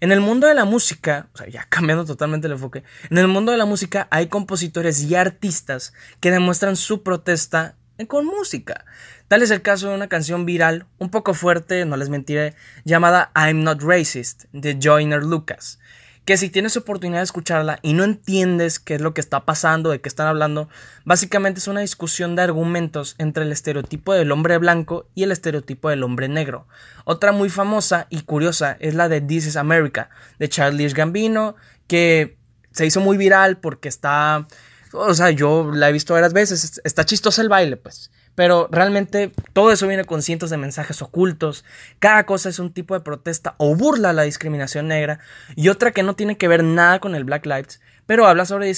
En 0.00 0.10
el 0.10 0.20
mundo 0.20 0.48
de 0.48 0.54
la 0.54 0.64
música, 0.64 1.28
o 1.34 1.38
sea, 1.38 1.48
ya 1.48 1.64
cambiando 1.68 2.04
totalmente 2.04 2.46
el 2.46 2.54
enfoque, 2.54 2.82
en 3.10 3.18
el 3.18 3.28
mundo 3.28 3.52
de 3.52 3.58
la 3.58 3.66
música 3.66 4.08
hay 4.10 4.28
compositores 4.28 5.02
y 5.02 5.14
artistas 5.14 5.92
que 6.20 6.30
demuestran 6.30 6.76
su 6.76 7.02
protesta 7.02 7.76
con 8.06 8.26
música. 8.26 8.84
Tal 9.28 9.42
es 9.42 9.50
el 9.50 9.62
caso 9.62 9.88
de 9.88 9.94
una 9.94 10.08
canción 10.08 10.44
viral, 10.44 10.86
un 10.98 11.10
poco 11.10 11.34
fuerte, 11.34 11.84
no 11.84 11.96
les 11.96 12.08
mentiré, 12.08 12.54
llamada 12.84 13.32
I'm 13.34 13.62
Not 13.62 13.82
Racist, 13.82 14.44
de 14.52 14.78
Joyner 14.80 15.22
Lucas. 15.22 15.78
Que 16.24 16.36
si 16.36 16.50
tienes 16.50 16.76
oportunidad 16.76 17.20
de 17.20 17.24
escucharla 17.24 17.80
y 17.82 17.94
no 17.94 18.04
entiendes 18.04 18.78
qué 18.78 18.94
es 18.94 19.00
lo 19.00 19.12
que 19.12 19.20
está 19.20 19.44
pasando, 19.44 19.90
de 19.90 20.00
qué 20.00 20.08
están 20.08 20.28
hablando, 20.28 20.68
básicamente 21.04 21.58
es 21.58 21.66
una 21.66 21.80
discusión 21.80 22.36
de 22.36 22.42
argumentos 22.42 23.16
entre 23.18 23.42
el 23.42 23.50
estereotipo 23.50 24.12
del 24.12 24.30
hombre 24.30 24.58
blanco 24.58 25.08
y 25.14 25.24
el 25.24 25.32
estereotipo 25.32 25.88
del 25.88 26.04
hombre 26.04 26.28
negro. 26.28 26.68
Otra 27.04 27.32
muy 27.32 27.50
famosa 27.50 28.06
y 28.08 28.22
curiosa 28.22 28.76
es 28.78 28.94
la 28.94 29.08
de 29.08 29.20
This 29.20 29.46
is 29.46 29.56
America, 29.56 30.10
de 30.38 30.48
Charlie 30.48 30.88
Gambino, 30.90 31.56
que 31.88 32.36
se 32.70 32.86
hizo 32.86 33.00
muy 33.00 33.16
viral 33.16 33.58
porque 33.58 33.88
está 33.88 34.46
o 34.92 35.14
sea, 35.14 35.30
yo 35.30 35.70
la 35.72 35.88
he 35.88 35.92
visto 35.92 36.14
varias 36.14 36.32
veces, 36.32 36.80
está 36.84 37.04
chistoso 37.04 37.42
el 37.42 37.48
baile, 37.48 37.76
pues. 37.76 38.10
Pero 38.34 38.68
realmente 38.70 39.30
todo 39.52 39.72
eso 39.72 39.86
viene 39.86 40.04
con 40.04 40.22
cientos 40.22 40.50
de 40.50 40.56
mensajes 40.56 41.02
ocultos. 41.02 41.64
Cada 41.98 42.24
cosa 42.24 42.48
es 42.48 42.58
un 42.58 42.72
tipo 42.72 42.94
de 42.94 43.00
protesta 43.00 43.54
o 43.58 43.76
burla 43.76 44.10
a 44.10 44.14
la 44.14 44.22
discriminación 44.22 44.88
negra. 44.88 45.18
Y 45.54 45.68
otra 45.68 45.90
que 45.90 46.02
no 46.02 46.14
tiene 46.14 46.38
que 46.38 46.48
ver 46.48 46.64
nada 46.64 46.98
con 46.98 47.14
el 47.14 47.24
Black 47.24 47.44
Lives, 47.44 47.80
pero 48.06 48.26
habla 48.26 48.46
sobre, 48.46 48.72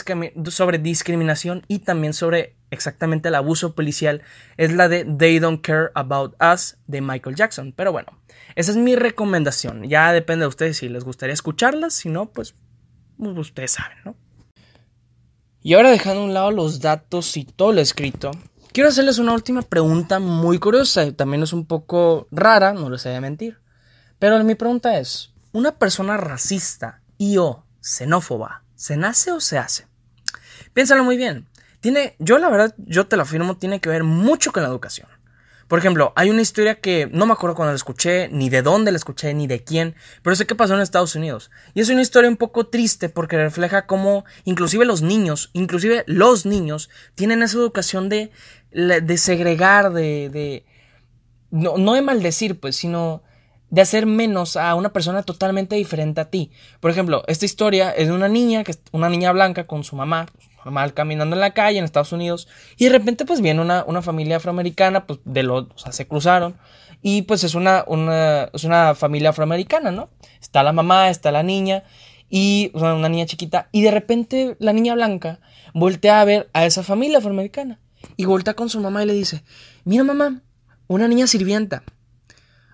sobre 0.50 0.78
discriminación 0.78 1.64
y 1.68 1.80
también 1.80 2.14
sobre 2.14 2.56
exactamente 2.70 3.28
el 3.28 3.36
abuso 3.36 3.76
policial. 3.76 4.22
Es 4.56 4.72
la 4.72 4.88
de 4.88 5.04
They 5.04 5.38
Don't 5.38 5.64
Care 5.64 5.90
About 5.94 6.34
Us 6.42 6.76
de 6.88 7.00
Michael 7.00 7.36
Jackson. 7.36 7.72
Pero 7.76 7.92
bueno, 7.92 8.08
esa 8.56 8.72
es 8.72 8.76
mi 8.76 8.96
recomendación. 8.96 9.88
Ya 9.88 10.12
depende 10.12 10.44
de 10.44 10.48
ustedes 10.48 10.78
si 10.78 10.88
les 10.88 11.04
gustaría 11.04 11.34
escucharlas. 11.34 11.94
Si 11.94 12.08
no, 12.08 12.32
pues, 12.32 12.56
pues 13.18 13.38
ustedes 13.38 13.70
saben, 13.70 13.98
¿no? 14.04 14.16
Y 15.66 15.72
ahora 15.72 15.90
dejando 15.90 16.20
a 16.20 16.24
un 16.26 16.34
lado 16.34 16.50
los 16.50 16.80
datos 16.80 17.38
y 17.38 17.46
todo 17.46 17.72
lo 17.72 17.80
escrito, 17.80 18.32
quiero 18.74 18.90
hacerles 18.90 19.18
una 19.18 19.32
última 19.32 19.62
pregunta 19.62 20.18
muy 20.18 20.58
curiosa. 20.58 21.10
También 21.12 21.42
es 21.42 21.54
un 21.54 21.64
poco 21.64 22.28
rara, 22.30 22.74
no 22.74 22.90
les 22.90 23.02
voy 23.02 23.14
a 23.14 23.20
mentir. 23.22 23.58
Pero 24.18 24.44
mi 24.44 24.56
pregunta 24.56 24.98
es, 24.98 25.32
¿una 25.52 25.78
persona 25.78 26.18
racista 26.18 27.00
y 27.16 27.38
o 27.38 27.64
xenófoba 27.80 28.62
se 28.74 28.98
nace 28.98 29.32
o 29.32 29.40
se 29.40 29.56
hace? 29.56 29.86
Piénsalo 30.74 31.02
muy 31.02 31.16
bien. 31.16 31.48
Tiene, 31.80 32.14
yo 32.18 32.36
la 32.36 32.50
verdad, 32.50 32.74
yo 32.76 33.06
te 33.06 33.16
lo 33.16 33.22
afirmo, 33.22 33.56
tiene 33.56 33.80
que 33.80 33.88
ver 33.88 34.04
mucho 34.04 34.52
con 34.52 34.64
la 34.64 34.68
educación. 34.68 35.08
Por 35.68 35.78
ejemplo, 35.78 36.12
hay 36.16 36.30
una 36.30 36.42
historia 36.42 36.76
que 36.76 37.08
no 37.12 37.26
me 37.26 37.32
acuerdo 37.32 37.56
cuando 37.56 37.72
la 37.72 37.76
escuché, 37.76 38.28
ni 38.28 38.48
de 38.50 38.62
dónde 38.62 38.92
la 38.92 38.96
escuché, 38.96 39.32
ni 39.34 39.46
de 39.46 39.64
quién, 39.64 39.94
pero 40.22 40.36
sé 40.36 40.46
que 40.46 40.54
pasó 40.54 40.74
en 40.74 40.80
Estados 40.80 41.14
Unidos. 41.14 41.50
Y 41.74 41.80
es 41.80 41.88
una 41.88 42.02
historia 42.02 42.30
un 42.30 42.36
poco 42.36 42.66
triste 42.66 43.08
porque 43.08 43.36
refleja 43.36 43.86
cómo 43.86 44.24
inclusive 44.44 44.84
los 44.84 45.02
niños, 45.02 45.50
inclusive 45.52 46.04
los 46.06 46.46
niños, 46.46 46.90
tienen 47.14 47.42
esa 47.42 47.58
educación 47.58 48.08
de, 48.08 48.30
de 48.72 49.18
segregar, 49.18 49.92
de... 49.92 50.28
de 50.30 50.66
no, 51.50 51.76
no 51.78 51.94
de 51.94 52.02
maldecir, 52.02 52.58
pues, 52.58 52.74
sino 52.74 53.22
de 53.70 53.80
hacer 53.80 54.06
menos 54.06 54.56
a 54.56 54.74
una 54.74 54.92
persona 54.92 55.22
totalmente 55.22 55.76
diferente 55.76 56.20
a 56.20 56.30
ti. 56.30 56.50
Por 56.80 56.90
ejemplo, 56.90 57.24
esta 57.26 57.44
historia 57.44 57.90
es 57.90 58.08
de 58.08 58.12
una 58.12 58.28
niña, 58.28 58.64
que 58.64 58.74
una 58.92 59.08
niña 59.08 59.32
blanca 59.32 59.66
con 59.66 59.82
su 59.84 59.96
mamá, 59.96 60.26
normal 60.64 60.94
caminando 60.94 61.36
en 61.36 61.40
la 61.40 61.52
calle 61.52 61.78
en 61.78 61.84
Estados 61.84 62.12
Unidos 62.12 62.48
y 62.76 62.84
de 62.84 62.90
repente 62.90 63.24
pues 63.24 63.40
viene 63.40 63.60
una, 63.60 63.84
una 63.86 64.02
familia 64.02 64.36
afroamericana, 64.36 65.06
pues 65.06 65.20
de 65.24 65.42
los, 65.42 65.66
o 65.74 65.78
sea, 65.78 65.92
se 65.92 66.06
cruzaron 66.06 66.56
y 67.02 67.22
pues 67.22 67.44
es 67.44 67.54
una, 67.54 67.84
una, 67.86 68.44
es 68.52 68.64
una 68.64 68.94
familia 68.94 69.30
afroamericana, 69.30 69.90
¿no? 69.90 70.08
Está 70.40 70.62
la 70.62 70.72
mamá, 70.72 71.10
está 71.10 71.30
la 71.30 71.42
niña 71.42 71.84
y 72.30 72.70
una 72.74 73.08
niña 73.08 73.26
chiquita 73.26 73.68
y 73.72 73.82
de 73.82 73.90
repente 73.90 74.56
la 74.58 74.72
niña 74.72 74.94
blanca 74.94 75.40
voltea 75.74 76.20
a 76.20 76.24
ver 76.24 76.48
a 76.52 76.64
esa 76.64 76.82
familia 76.82 77.18
afroamericana 77.18 77.80
y 78.16 78.24
voltea 78.24 78.54
con 78.54 78.68
su 78.68 78.80
mamá 78.80 79.02
y 79.02 79.06
le 79.06 79.14
dice, 79.14 79.44
mira 79.84 80.04
mamá, 80.04 80.42
una 80.86 81.08
niña 81.08 81.26
sirvienta. 81.26 81.84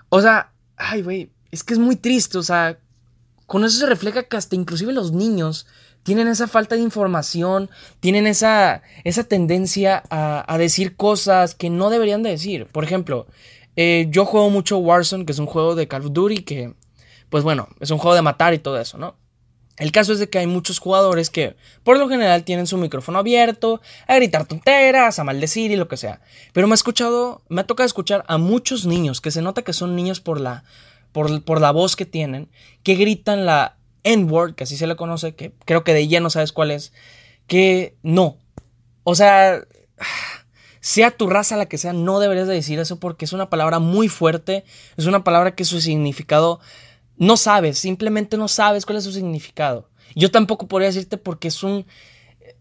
O 0.08 0.20
sea, 0.20 0.52
ay 0.76 1.02
güey, 1.02 1.32
es 1.50 1.64
que 1.64 1.74
es 1.74 1.78
muy 1.78 1.96
triste, 1.96 2.38
o 2.38 2.42
sea, 2.42 2.78
con 3.46 3.64
eso 3.64 3.80
se 3.80 3.86
refleja 3.86 4.22
que 4.22 4.36
hasta 4.36 4.54
inclusive 4.54 4.92
los 4.92 5.10
niños 5.10 5.66
tienen 6.02 6.28
esa 6.28 6.48
falta 6.48 6.76
de 6.76 6.82
información, 6.82 7.70
tienen 8.00 8.26
esa, 8.26 8.82
esa 9.04 9.24
tendencia 9.24 10.02
a, 10.10 10.58
decir 10.58 10.96
cosas 10.96 11.54
que 11.54 11.70
no 11.70 11.90
deberían 11.90 12.22
de 12.22 12.30
decir. 12.30 12.66
Por 12.66 12.84
ejemplo, 12.84 13.26
eh, 13.76 14.06
yo 14.10 14.24
juego 14.24 14.50
mucho 14.50 14.78
Warzone, 14.78 15.26
que 15.26 15.32
es 15.32 15.38
un 15.38 15.46
juego 15.46 15.74
de 15.74 15.88
Call 15.88 16.06
of 16.06 16.12
Duty, 16.12 16.42
que, 16.42 16.74
pues 17.28 17.44
bueno, 17.44 17.68
es 17.80 17.90
un 17.90 17.98
juego 17.98 18.14
de 18.14 18.22
matar 18.22 18.54
y 18.54 18.58
todo 18.58 18.80
eso, 18.80 18.98
¿no? 18.98 19.16
El 19.80 19.92
caso 19.92 20.12
es 20.12 20.18
de 20.18 20.28
que 20.28 20.38
hay 20.38 20.46
muchos 20.46 20.78
jugadores 20.78 21.30
que, 21.30 21.56
por 21.84 21.98
lo 21.98 22.06
general, 22.06 22.44
tienen 22.44 22.66
su 22.66 22.76
micrófono 22.76 23.18
abierto, 23.18 23.80
a 24.06 24.16
gritar 24.16 24.44
tonteras, 24.44 25.18
a 25.18 25.24
maldecir 25.24 25.70
y 25.70 25.76
lo 25.76 25.88
que 25.88 25.96
sea. 25.96 26.20
Pero 26.52 26.66
me 26.66 26.72
ha 26.72 26.74
escuchado, 26.74 27.40
me 27.48 27.62
ha 27.62 27.66
tocado 27.66 27.86
escuchar 27.86 28.22
a 28.28 28.36
muchos 28.36 28.84
niños, 28.84 29.22
que 29.22 29.30
se 29.30 29.40
nota 29.40 29.62
que 29.62 29.72
son 29.72 29.96
niños 29.96 30.20
por 30.20 30.38
la, 30.38 30.64
por, 31.12 31.42
por 31.44 31.62
la 31.62 31.70
voz 31.70 31.96
que 31.96 32.04
tienen, 32.04 32.50
que 32.82 32.94
gritan 32.94 33.46
la 33.46 33.78
N-word, 34.04 34.54
que 34.54 34.64
así 34.64 34.76
se 34.76 34.86
le 34.86 34.96
conoce, 34.96 35.34
que 35.34 35.52
creo 35.64 35.84
que 35.84 35.94
de 35.94 36.00
ella 36.00 36.20
no 36.20 36.30
sabes 36.30 36.52
cuál 36.52 36.70
es, 36.70 36.92
que 37.46 37.96
no. 38.02 38.38
O 39.04 39.14
sea, 39.14 39.62
sea 40.80 41.10
tu 41.10 41.28
raza 41.28 41.56
la 41.56 41.66
que 41.66 41.78
sea, 41.78 41.92
no 41.92 42.20
deberías 42.20 42.48
de 42.48 42.54
decir 42.54 42.78
eso 42.78 42.98
porque 42.98 43.24
es 43.24 43.32
una 43.32 43.50
palabra 43.50 43.78
muy 43.78 44.08
fuerte, 44.08 44.64
es 44.96 45.06
una 45.06 45.24
palabra 45.24 45.54
que 45.54 45.64
su 45.64 45.80
significado 45.80 46.60
no 47.16 47.36
sabes, 47.36 47.78
simplemente 47.78 48.36
no 48.36 48.48
sabes 48.48 48.86
cuál 48.86 48.98
es 48.98 49.04
su 49.04 49.12
significado. 49.12 49.90
Yo 50.14 50.30
tampoco 50.30 50.66
podría 50.68 50.88
decirte 50.88 51.18
porque 51.18 51.48
es 51.48 51.62
un... 51.62 51.86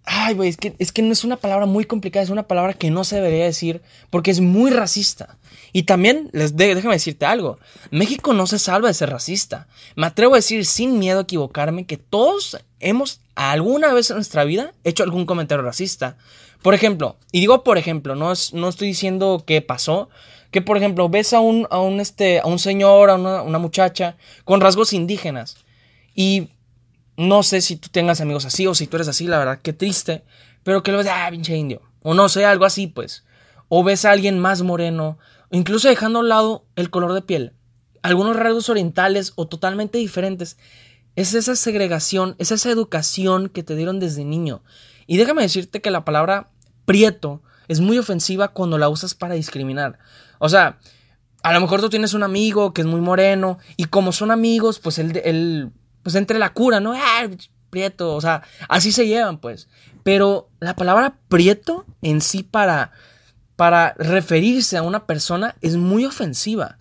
Ay, 0.05 0.33
güey, 0.33 0.49
es 0.49 0.57
que, 0.57 0.75
es 0.79 0.91
que 0.91 1.01
no 1.01 1.13
es 1.13 1.23
una 1.23 1.37
palabra 1.37 1.65
muy 1.65 1.85
complicada, 1.85 2.23
es 2.23 2.29
una 2.29 2.47
palabra 2.47 2.73
que 2.73 2.89
no 2.89 3.03
se 3.03 3.17
debería 3.17 3.45
decir 3.45 3.81
porque 4.09 4.31
es 4.31 4.39
muy 4.39 4.71
racista. 4.71 5.37
Y 5.71 5.83
también, 5.83 6.29
les 6.33 6.55
déjame 6.55 6.95
decirte 6.95 7.25
algo, 7.25 7.59
México 7.91 8.33
no 8.33 8.47
se 8.47 8.59
salva 8.59 8.87
de 8.87 8.93
ser 8.93 9.11
racista. 9.11 9.67
Me 9.95 10.07
atrevo 10.07 10.33
a 10.33 10.37
decir 10.37 10.65
sin 10.65 10.97
miedo 10.97 11.19
a 11.19 11.23
equivocarme 11.23 11.85
que 11.85 11.97
todos 11.97 12.57
hemos 12.79 13.21
alguna 13.35 13.93
vez 13.93 14.09
en 14.09 14.15
nuestra 14.15 14.45
vida 14.45 14.73
hecho 14.83 15.03
algún 15.03 15.25
comentario 15.25 15.63
racista. 15.63 16.17
Por 16.61 16.73
ejemplo, 16.73 17.17
y 17.31 17.39
digo 17.39 17.63
por 17.63 17.77
ejemplo, 17.77 18.15
no, 18.15 18.33
no 18.53 18.69
estoy 18.69 18.87
diciendo 18.87 19.43
que 19.45 19.61
pasó, 19.61 20.09
que 20.51 20.61
por 20.61 20.77
ejemplo 20.77 21.07
ves 21.07 21.33
a 21.33 21.39
un, 21.39 21.67
a 21.69 21.79
un, 21.79 21.99
este, 21.99 22.39
a 22.39 22.47
un 22.47 22.59
señor, 22.59 23.09
a 23.09 23.15
una, 23.15 23.43
una 23.43 23.59
muchacha 23.59 24.17
con 24.43 24.59
rasgos 24.59 24.93
indígenas 24.93 25.57
y 26.15 26.49
no 27.19 27.43
sé 27.43 27.59
si 27.59 27.75
tú 27.75 27.89
tengas 27.89 28.21
amigos 28.21 28.45
así 28.45 28.65
o 28.65 28.73
si 28.73 28.87
tú 28.87 28.95
eres 28.95 29.09
así, 29.09 29.27
la 29.27 29.37
verdad, 29.37 29.59
qué 29.61 29.73
triste, 29.73 30.23
pero 30.63 30.83
que 30.83 30.93
lo 30.93 30.99
ves, 30.99 31.07
ah, 31.11 31.27
pinche 31.29 31.55
indio, 31.57 31.81
o 32.01 32.13
no 32.13 32.29
sé, 32.29 32.45
algo 32.45 32.63
así 32.63 32.87
pues. 32.87 33.25
O 33.67 33.83
ves 33.83 34.05
a 34.05 34.11
alguien 34.11 34.39
más 34.39 34.61
moreno 34.61 35.19
incluso 35.51 35.89
dejando 35.89 36.19
a 36.19 36.21
un 36.21 36.29
lado 36.29 36.65
el 36.77 36.89
color 36.89 37.11
de 37.11 37.21
piel, 37.21 37.53
algunos 38.03 38.37
rasgos 38.37 38.69
orientales 38.69 39.33
o 39.35 39.47
totalmente 39.49 39.97
diferentes. 39.97 40.57
Es 41.17 41.33
esa 41.33 41.57
segregación, 41.57 42.35
es 42.37 42.53
esa 42.53 42.71
educación 42.71 43.49
que 43.49 43.63
te 43.63 43.75
dieron 43.75 43.99
desde 43.99 44.23
niño. 44.23 44.63
Y 45.05 45.17
déjame 45.17 45.41
decirte 45.41 45.81
que 45.81 45.91
la 45.91 46.05
palabra 46.05 46.51
prieto 46.85 47.41
es 47.67 47.81
muy 47.81 47.97
ofensiva 47.97 48.49
cuando 48.53 48.77
la 48.77 48.87
usas 48.87 49.13
para 49.13 49.33
discriminar. 49.33 49.99
O 50.37 50.47
sea, 50.47 50.79
a 51.43 51.53
lo 51.53 51.59
mejor 51.59 51.81
tú 51.81 51.89
tienes 51.89 52.13
un 52.13 52.23
amigo 52.23 52.73
que 52.73 52.81
es 52.81 52.87
muy 52.87 53.01
moreno 53.01 53.57
y 53.75 53.85
como 53.85 54.13
son 54.13 54.31
amigos, 54.31 54.79
pues 54.79 54.99
él, 54.99 55.21
él 55.25 55.73
pues 56.03 56.15
entre 56.15 56.39
la 56.39 56.53
cura, 56.53 56.79
¿no? 56.79 56.93
Ah, 56.93 57.27
prieto, 57.69 58.15
o 58.15 58.21
sea, 58.21 58.43
así 58.67 58.91
se 58.91 59.07
llevan, 59.07 59.39
pues. 59.39 59.67
Pero 60.03 60.49
la 60.59 60.75
palabra 60.75 61.17
prieto 61.27 61.85
en 62.01 62.21
sí 62.21 62.43
para 62.43 62.91
para 63.59 63.93
referirse 63.97 64.77
a 64.77 64.83
una 64.83 65.05
persona 65.05 65.57
es 65.59 65.75
muy 65.75 66.05
ofensiva. 66.05 66.77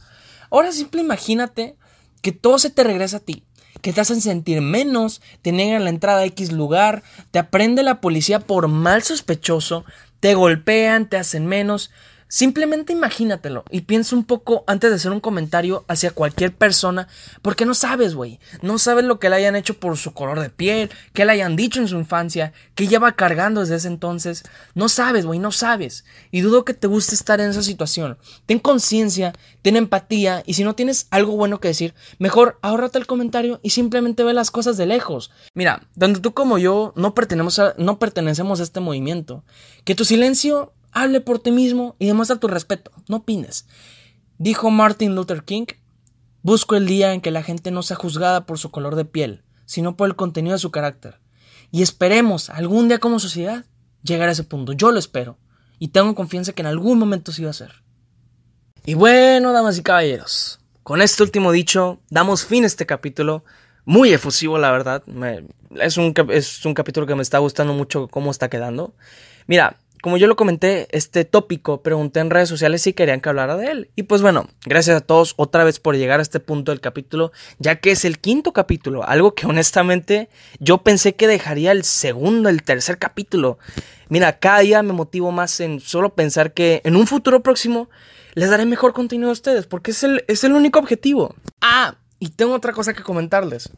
Ahora 0.48 0.70
simple 0.70 1.00
imagínate 1.00 1.74
que 2.22 2.30
todo 2.30 2.60
se 2.60 2.70
te 2.70 2.84
regresa 2.84 3.16
a 3.16 3.20
ti, 3.20 3.42
que 3.82 3.92
te 3.92 4.00
hacen 4.00 4.20
sentir 4.20 4.60
menos, 4.60 5.20
te 5.42 5.50
niegan 5.50 5.82
la 5.82 5.90
entrada 5.90 6.20
a 6.20 6.24
X 6.26 6.52
lugar, 6.52 7.02
te 7.32 7.40
aprende 7.40 7.82
la 7.82 8.00
policía 8.00 8.38
por 8.38 8.68
mal 8.68 9.02
sospechoso, 9.02 9.84
te 10.20 10.34
golpean, 10.34 11.08
te 11.08 11.16
hacen 11.16 11.46
menos. 11.46 11.90
Simplemente 12.28 12.92
imagínatelo 12.92 13.64
y 13.70 13.80
piensa 13.82 14.14
un 14.14 14.24
poco 14.24 14.62
antes 14.66 14.90
de 14.90 14.96
hacer 14.96 15.12
un 15.12 15.20
comentario 15.20 15.86
hacia 15.88 16.10
cualquier 16.10 16.54
persona, 16.54 17.08
porque 17.40 17.64
no 17.64 17.72
sabes, 17.72 18.14
güey. 18.14 18.38
No 18.60 18.78
sabes 18.78 19.06
lo 19.06 19.18
que 19.18 19.30
le 19.30 19.36
hayan 19.36 19.56
hecho 19.56 19.80
por 19.80 19.96
su 19.96 20.12
color 20.12 20.40
de 20.40 20.50
piel, 20.50 20.90
que 21.14 21.24
le 21.24 21.32
hayan 21.32 21.56
dicho 21.56 21.80
en 21.80 21.88
su 21.88 21.96
infancia, 21.96 22.52
que 22.74 22.86
lleva 22.86 23.12
cargando 23.12 23.62
desde 23.62 23.76
ese 23.76 23.88
entonces. 23.88 24.44
No 24.74 24.90
sabes, 24.90 25.24
güey, 25.24 25.38
no 25.38 25.52
sabes. 25.52 26.04
Y 26.30 26.42
dudo 26.42 26.66
que 26.66 26.74
te 26.74 26.86
guste 26.86 27.14
estar 27.14 27.40
en 27.40 27.48
esa 27.48 27.62
situación. 27.62 28.18
Ten 28.44 28.58
conciencia, 28.58 29.32
ten 29.62 29.76
empatía, 29.76 30.42
y 30.44 30.52
si 30.52 30.64
no 30.64 30.74
tienes 30.74 31.06
algo 31.10 31.34
bueno 31.34 31.60
que 31.60 31.68
decir, 31.68 31.94
mejor 32.18 32.58
ahórrate 32.60 32.98
el 32.98 33.06
comentario 33.06 33.58
y 33.62 33.70
simplemente 33.70 34.22
ve 34.22 34.34
las 34.34 34.50
cosas 34.50 34.76
de 34.76 34.84
lejos. 34.84 35.30
Mira, 35.54 35.82
tanto 35.98 36.20
tú 36.20 36.34
como 36.34 36.58
yo 36.58 36.92
no 36.94 37.08
a, 37.08 37.74
no 37.78 37.98
pertenecemos 37.98 38.60
a 38.60 38.62
este 38.62 38.80
movimiento. 38.80 39.44
Que 39.84 39.94
tu 39.94 40.04
silencio 40.04 40.72
Hable 40.92 41.20
por 41.20 41.38
ti 41.38 41.50
mismo 41.50 41.96
y 41.98 42.06
demuestra 42.06 42.38
tu 42.38 42.48
respeto, 42.48 42.90
no 43.08 43.18
opines. 43.18 43.66
Dijo 44.38 44.70
Martin 44.70 45.14
Luther 45.14 45.44
King, 45.44 45.66
busco 46.42 46.76
el 46.76 46.86
día 46.86 47.12
en 47.12 47.20
que 47.20 47.30
la 47.30 47.42
gente 47.42 47.70
no 47.70 47.82
sea 47.82 47.96
juzgada 47.96 48.46
por 48.46 48.58
su 48.58 48.70
color 48.70 48.94
de 48.94 49.04
piel, 49.04 49.42
sino 49.66 49.96
por 49.96 50.08
el 50.08 50.16
contenido 50.16 50.54
de 50.54 50.60
su 50.60 50.70
carácter. 50.70 51.20
Y 51.70 51.82
esperemos 51.82 52.50
algún 52.50 52.88
día 52.88 52.98
como 52.98 53.18
sociedad 53.18 53.64
llegar 54.02 54.28
a 54.28 54.32
ese 54.32 54.44
punto. 54.44 54.72
Yo 54.72 54.90
lo 54.92 54.98
espero. 54.98 55.38
Y 55.78 55.88
tengo 55.88 56.14
confianza 56.14 56.52
que 56.52 56.62
en 56.62 56.66
algún 56.66 56.98
momento 56.98 57.32
sí 57.32 57.44
va 57.44 57.50
a 57.50 57.54
ser. 57.54 57.82
Y 58.84 58.94
bueno, 58.94 59.52
damas 59.52 59.78
y 59.78 59.82
caballeros, 59.82 60.60
con 60.82 61.02
este 61.02 61.22
último 61.22 61.52
dicho, 61.52 62.00
damos 62.08 62.46
fin 62.46 62.64
a 62.64 62.66
este 62.66 62.86
capítulo. 62.86 63.44
Muy 63.84 64.12
efusivo, 64.12 64.58
la 64.58 64.70
verdad. 64.70 65.02
es, 65.76 65.96
un, 65.98 66.14
es 66.30 66.64
un 66.64 66.74
capítulo 66.74 67.06
que 67.06 67.14
me 67.14 67.22
está 67.22 67.38
gustando 67.38 67.74
mucho 67.74 68.08
cómo 68.08 68.30
está 68.30 68.48
quedando. 68.48 68.94
Mira, 69.46 69.78
como 70.02 70.16
yo 70.16 70.26
lo 70.26 70.36
comenté, 70.36 70.88
este 70.90 71.24
tópico, 71.24 71.82
pregunté 71.82 72.20
en 72.20 72.30
redes 72.30 72.48
sociales 72.48 72.82
si 72.82 72.92
querían 72.92 73.20
que 73.20 73.28
hablara 73.28 73.56
de 73.56 73.70
él. 73.70 73.90
Y 73.96 74.04
pues 74.04 74.22
bueno, 74.22 74.48
gracias 74.64 74.98
a 74.98 75.00
todos 75.00 75.34
otra 75.36 75.64
vez 75.64 75.80
por 75.80 75.96
llegar 75.96 76.20
a 76.20 76.22
este 76.22 76.40
punto 76.40 76.72
del 76.72 76.80
capítulo, 76.80 77.32
ya 77.58 77.76
que 77.76 77.90
es 77.90 78.04
el 78.04 78.18
quinto 78.18 78.52
capítulo, 78.52 79.04
algo 79.04 79.34
que 79.34 79.46
honestamente 79.46 80.28
yo 80.60 80.78
pensé 80.78 81.14
que 81.14 81.26
dejaría 81.26 81.72
el 81.72 81.84
segundo, 81.84 82.48
el 82.48 82.62
tercer 82.62 82.98
capítulo. 82.98 83.58
Mira, 84.08 84.38
cada 84.38 84.60
día 84.60 84.82
me 84.82 84.92
motivo 84.92 85.32
más 85.32 85.60
en 85.60 85.80
solo 85.80 86.14
pensar 86.14 86.52
que 86.52 86.80
en 86.84 86.96
un 86.96 87.06
futuro 87.06 87.42
próximo 87.42 87.90
les 88.34 88.50
daré 88.50 88.66
mejor 88.66 88.92
contenido 88.92 89.30
a 89.30 89.32
ustedes, 89.32 89.66
porque 89.66 89.90
es 89.90 90.02
el, 90.04 90.24
es 90.28 90.44
el 90.44 90.52
único 90.52 90.78
objetivo. 90.78 91.34
Ah, 91.60 91.96
y 92.20 92.30
tengo 92.30 92.54
otra 92.54 92.72
cosa 92.72 92.94
que 92.94 93.02
comentarles. 93.02 93.70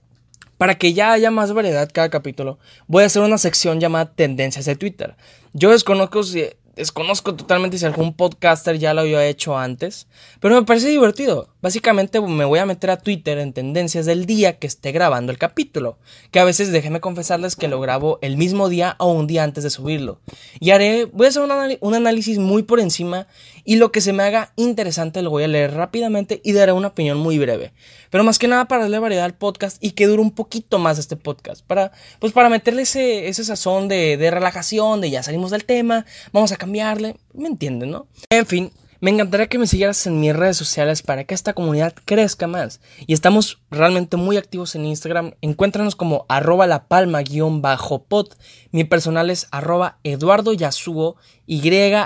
Para 0.60 0.74
que 0.74 0.92
ya 0.92 1.12
haya 1.12 1.30
más 1.30 1.54
variedad 1.54 1.88
cada 1.90 2.10
capítulo, 2.10 2.58
voy 2.86 3.02
a 3.02 3.06
hacer 3.06 3.22
una 3.22 3.38
sección 3.38 3.80
llamada 3.80 4.12
Tendencias 4.12 4.66
de 4.66 4.76
Twitter. 4.76 5.16
Yo 5.54 5.70
desconozco 5.70 6.22
si, 6.22 6.44
desconozco 6.76 7.34
totalmente 7.34 7.78
si 7.78 7.86
algún 7.86 8.14
podcaster 8.14 8.78
ya 8.78 8.94
lo 8.94 9.00
había 9.00 9.26
hecho 9.26 9.56
antes, 9.56 10.06
pero 10.40 10.54
me 10.54 10.66
parece 10.66 10.88
divertido. 10.88 11.48
Básicamente 11.62 12.20
me 12.20 12.44
voy 12.44 12.58
a 12.58 12.66
meter 12.66 12.90
a 12.90 12.98
Twitter 12.98 13.38
en 13.38 13.52
tendencias 13.52 14.06
del 14.06 14.26
día 14.26 14.58
que 14.58 14.66
esté 14.66 14.92
grabando 14.92 15.32
el 15.32 15.38
capítulo, 15.38 15.98
que 16.30 16.40
a 16.40 16.44
veces 16.44 16.72
déjenme 16.72 17.00
confesarles 17.00 17.56
que 17.56 17.68
lo 17.68 17.80
grabo 17.80 18.18
el 18.22 18.36
mismo 18.36 18.68
día 18.68 18.96
o 18.98 19.12
un 19.12 19.26
día 19.26 19.44
antes 19.44 19.64
de 19.64 19.70
subirlo. 19.70 20.20
Y 20.58 20.70
haré, 20.70 21.06
voy 21.06 21.26
a 21.26 21.28
hacer 21.28 21.42
un, 21.42 21.94
análisis 21.94 22.38
muy 22.38 22.62
por 22.62 22.80
encima 22.80 23.26
y 23.64 23.76
lo 23.76 23.92
que 23.92 24.00
se 24.00 24.12
me 24.12 24.22
haga 24.22 24.52
interesante 24.56 25.22
lo 25.22 25.30
voy 25.30 25.44
a 25.44 25.48
leer 25.48 25.74
rápidamente 25.74 26.40
y 26.44 26.52
daré 26.52 26.72
una 26.72 26.88
opinión 26.88 27.18
muy 27.18 27.38
breve. 27.38 27.72
Pero 28.10 28.24
más 28.24 28.38
que 28.38 28.48
nada 28.48 28.66
para 28.66 28.82
darle 28.82 28.98
variedad 28.98 29.24
al 29.24 29.34
podcast 29.34 29.76
y 29.80 29.92
que 29.92 30.06
dure 30.06 30.22
un 30.22 30.32
poquito 30.32 30.78
más 30.78 30.98
este 30.98 31.16
podcast, 31.16 31.64
para, 31.64 31.92
pues 32.18 32.32
para 32.32 32.48
meterle 32.48 32.82
ese, 32.82 33.32
sazón 33.32 33.88
de, 33.88 34.16
de 34.16 34.30
relajación, 34.30 35.00
de 35.00 35.10
ya 35.10 35.22
salimos 35.22 35.50
del 35.50 35.64
tema, 35.64 36.06
vamos 36.32 36.52
a 36.52 36.56
cambiarle, 36.56 37.16
¿me 37.34 37.48
entienden, 37.48 37.90
no? 37.90 38.06
En 38.30 38.46
fin, 38.46 38.72
me 39.00 39.10
encantaría 39.10 39.48
que 39.48 39.58
me 39.58 39.66
siguieras 39.66 40.06
en 40.06 40.20
mis 40.20 40.36
redes 40.36 40.58
sociales 40.58 41.02
para 41.02 41.24
que 41.24 41.34
esta 41.34 41.54
comunidad 41.54 41.94
crezca 42.04 42.46
más. 42.46 42.80
Y 43.06 43.14
estamos 43.14 43.58
realmente 43.70 44.18
muy 44.18 44.36
activos 44.36 44.74
en 44.74 44.84
Instagram. 44.84 45.32
Encuéntranos 45.40 45.96
como 45.96 46.26
arroba 46.28 46.66
la 46.66 46.86
palma 46.86 47.22
guion 47.22 47.62
bajo 47.62 48.04
pod. 48.04 48.28
Mi 48.72 48.84
personal 48.84 49.30
es 49.30 49.48
arroba 49.50 49.98
Eduardo 50.04 50.52
Yasuo, 50.52 51.16
Y-A-S-U-O, 51.46 52.04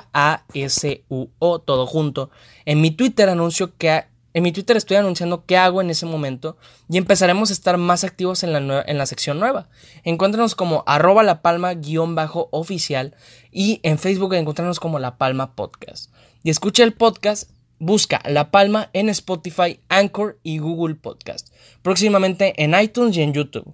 todo 1.58 1.86
junto. 1.86 2.30
En 2.64 2.80
mi 2.80 2.92
Twitter 2.92 3.28
anuncio 3.28 3.76
que 3.76 4.04
en 4.35 4.43
mi 4.43 4.53
Twitter 4.53 4.76
estoy 4.76 4.97
anunciando 4.97 5.47
qué 5.47 5.57
hago 5.57 5.81
en 5.81 5.91
ese 5.91 6.07
momento 6.07 6.59
y 6.91 6.99
empezaremos 6.99 7.50
a 7.50 7.53
estar 7.53 7.79
más 7.79 8.03
activos 8.03 8.43
en 8.43 8.53
la, 8.53 8.85
en 8.87 8.99
la 8.99 9.07
sección 9.07 9.38
nueva. 9.38 9.69
Encuéntranos 10.03 10.57
como 10.57 10.83
arroba 10.87 11.23
la 11.23 11.41
palma 11.41 11.73
guion 11.75 12.17
bajo 12.17 12.49
oficial 12.50 13.17
y 13.53 13.79
en 13.85 13.99
Facebook 13.99 14.35
encontrarnos 14.35 14.81
como 14.81 14.99
la 14.99 15.17
palma 15.19 15.55
podcast. 15.55 16.12
Y 16.43 16.50
escucha 16.50 16.83
el 16.83 16.93
podcast, 16.93 17.50
busca 17.79 18.21
La 18.29 18.50
Palma 18.50 18.91
en 18.93 19.09
Spotify, 19.09 19.81
Anchor 19.88 20.38
y 20.43 20.59
Google 20.59 20.97
Podcast. 20.97 21.55
Próximamente 21.83 22.55
en 22.62 22.79
iTunes 22.79 23.17
y 23.17 23.23
en 23.23 23.33
YouTube. 23.33 23.73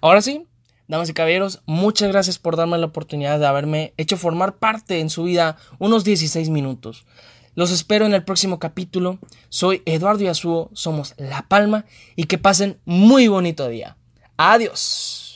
Ahora 0.00 0.20
sí, 0.20 0.46
damas 0.88 1.08
y 1.08 1.14
caballeros, 1.14 1.62
muchas 1.64 2.10
gracias 2.10 2.38
por 2.38 2.56
darme 2.56 2.76
la 2.76 2.86
oportunidad 2.86 3.38
de 3.38 3.46
haberme 3.46 3.94
hecho 3.96 4.16
formar 4.16 4.58
parte 4.58 5.00
en 5.00 5.10
su 5.10 5.22
vida 5.22 5.56
unos 5.78 6.02
16 6.02 6.50
minutos. 6.50 7.06
Los 7.54 7.70
espero 7.70 8.06
en 8.06 8.14
el 8.14 8.24
próximo 8.24 8.58
capítulo. 8.58 9.18
Soy 9.48 9.82
Eduardo 9.84 10.24
Yasuo, 10.24 10.70
somos 10.72 11.14
La 11.18 11.42
Palma 11.48 11.84
y 12.16 12.24
que 12.24 12.38
pasen 12.38 12.78
muy 12.84 13.28
bonito 13.28 13.68
día. 13.68 13.96
Adiós. 14.36 15.31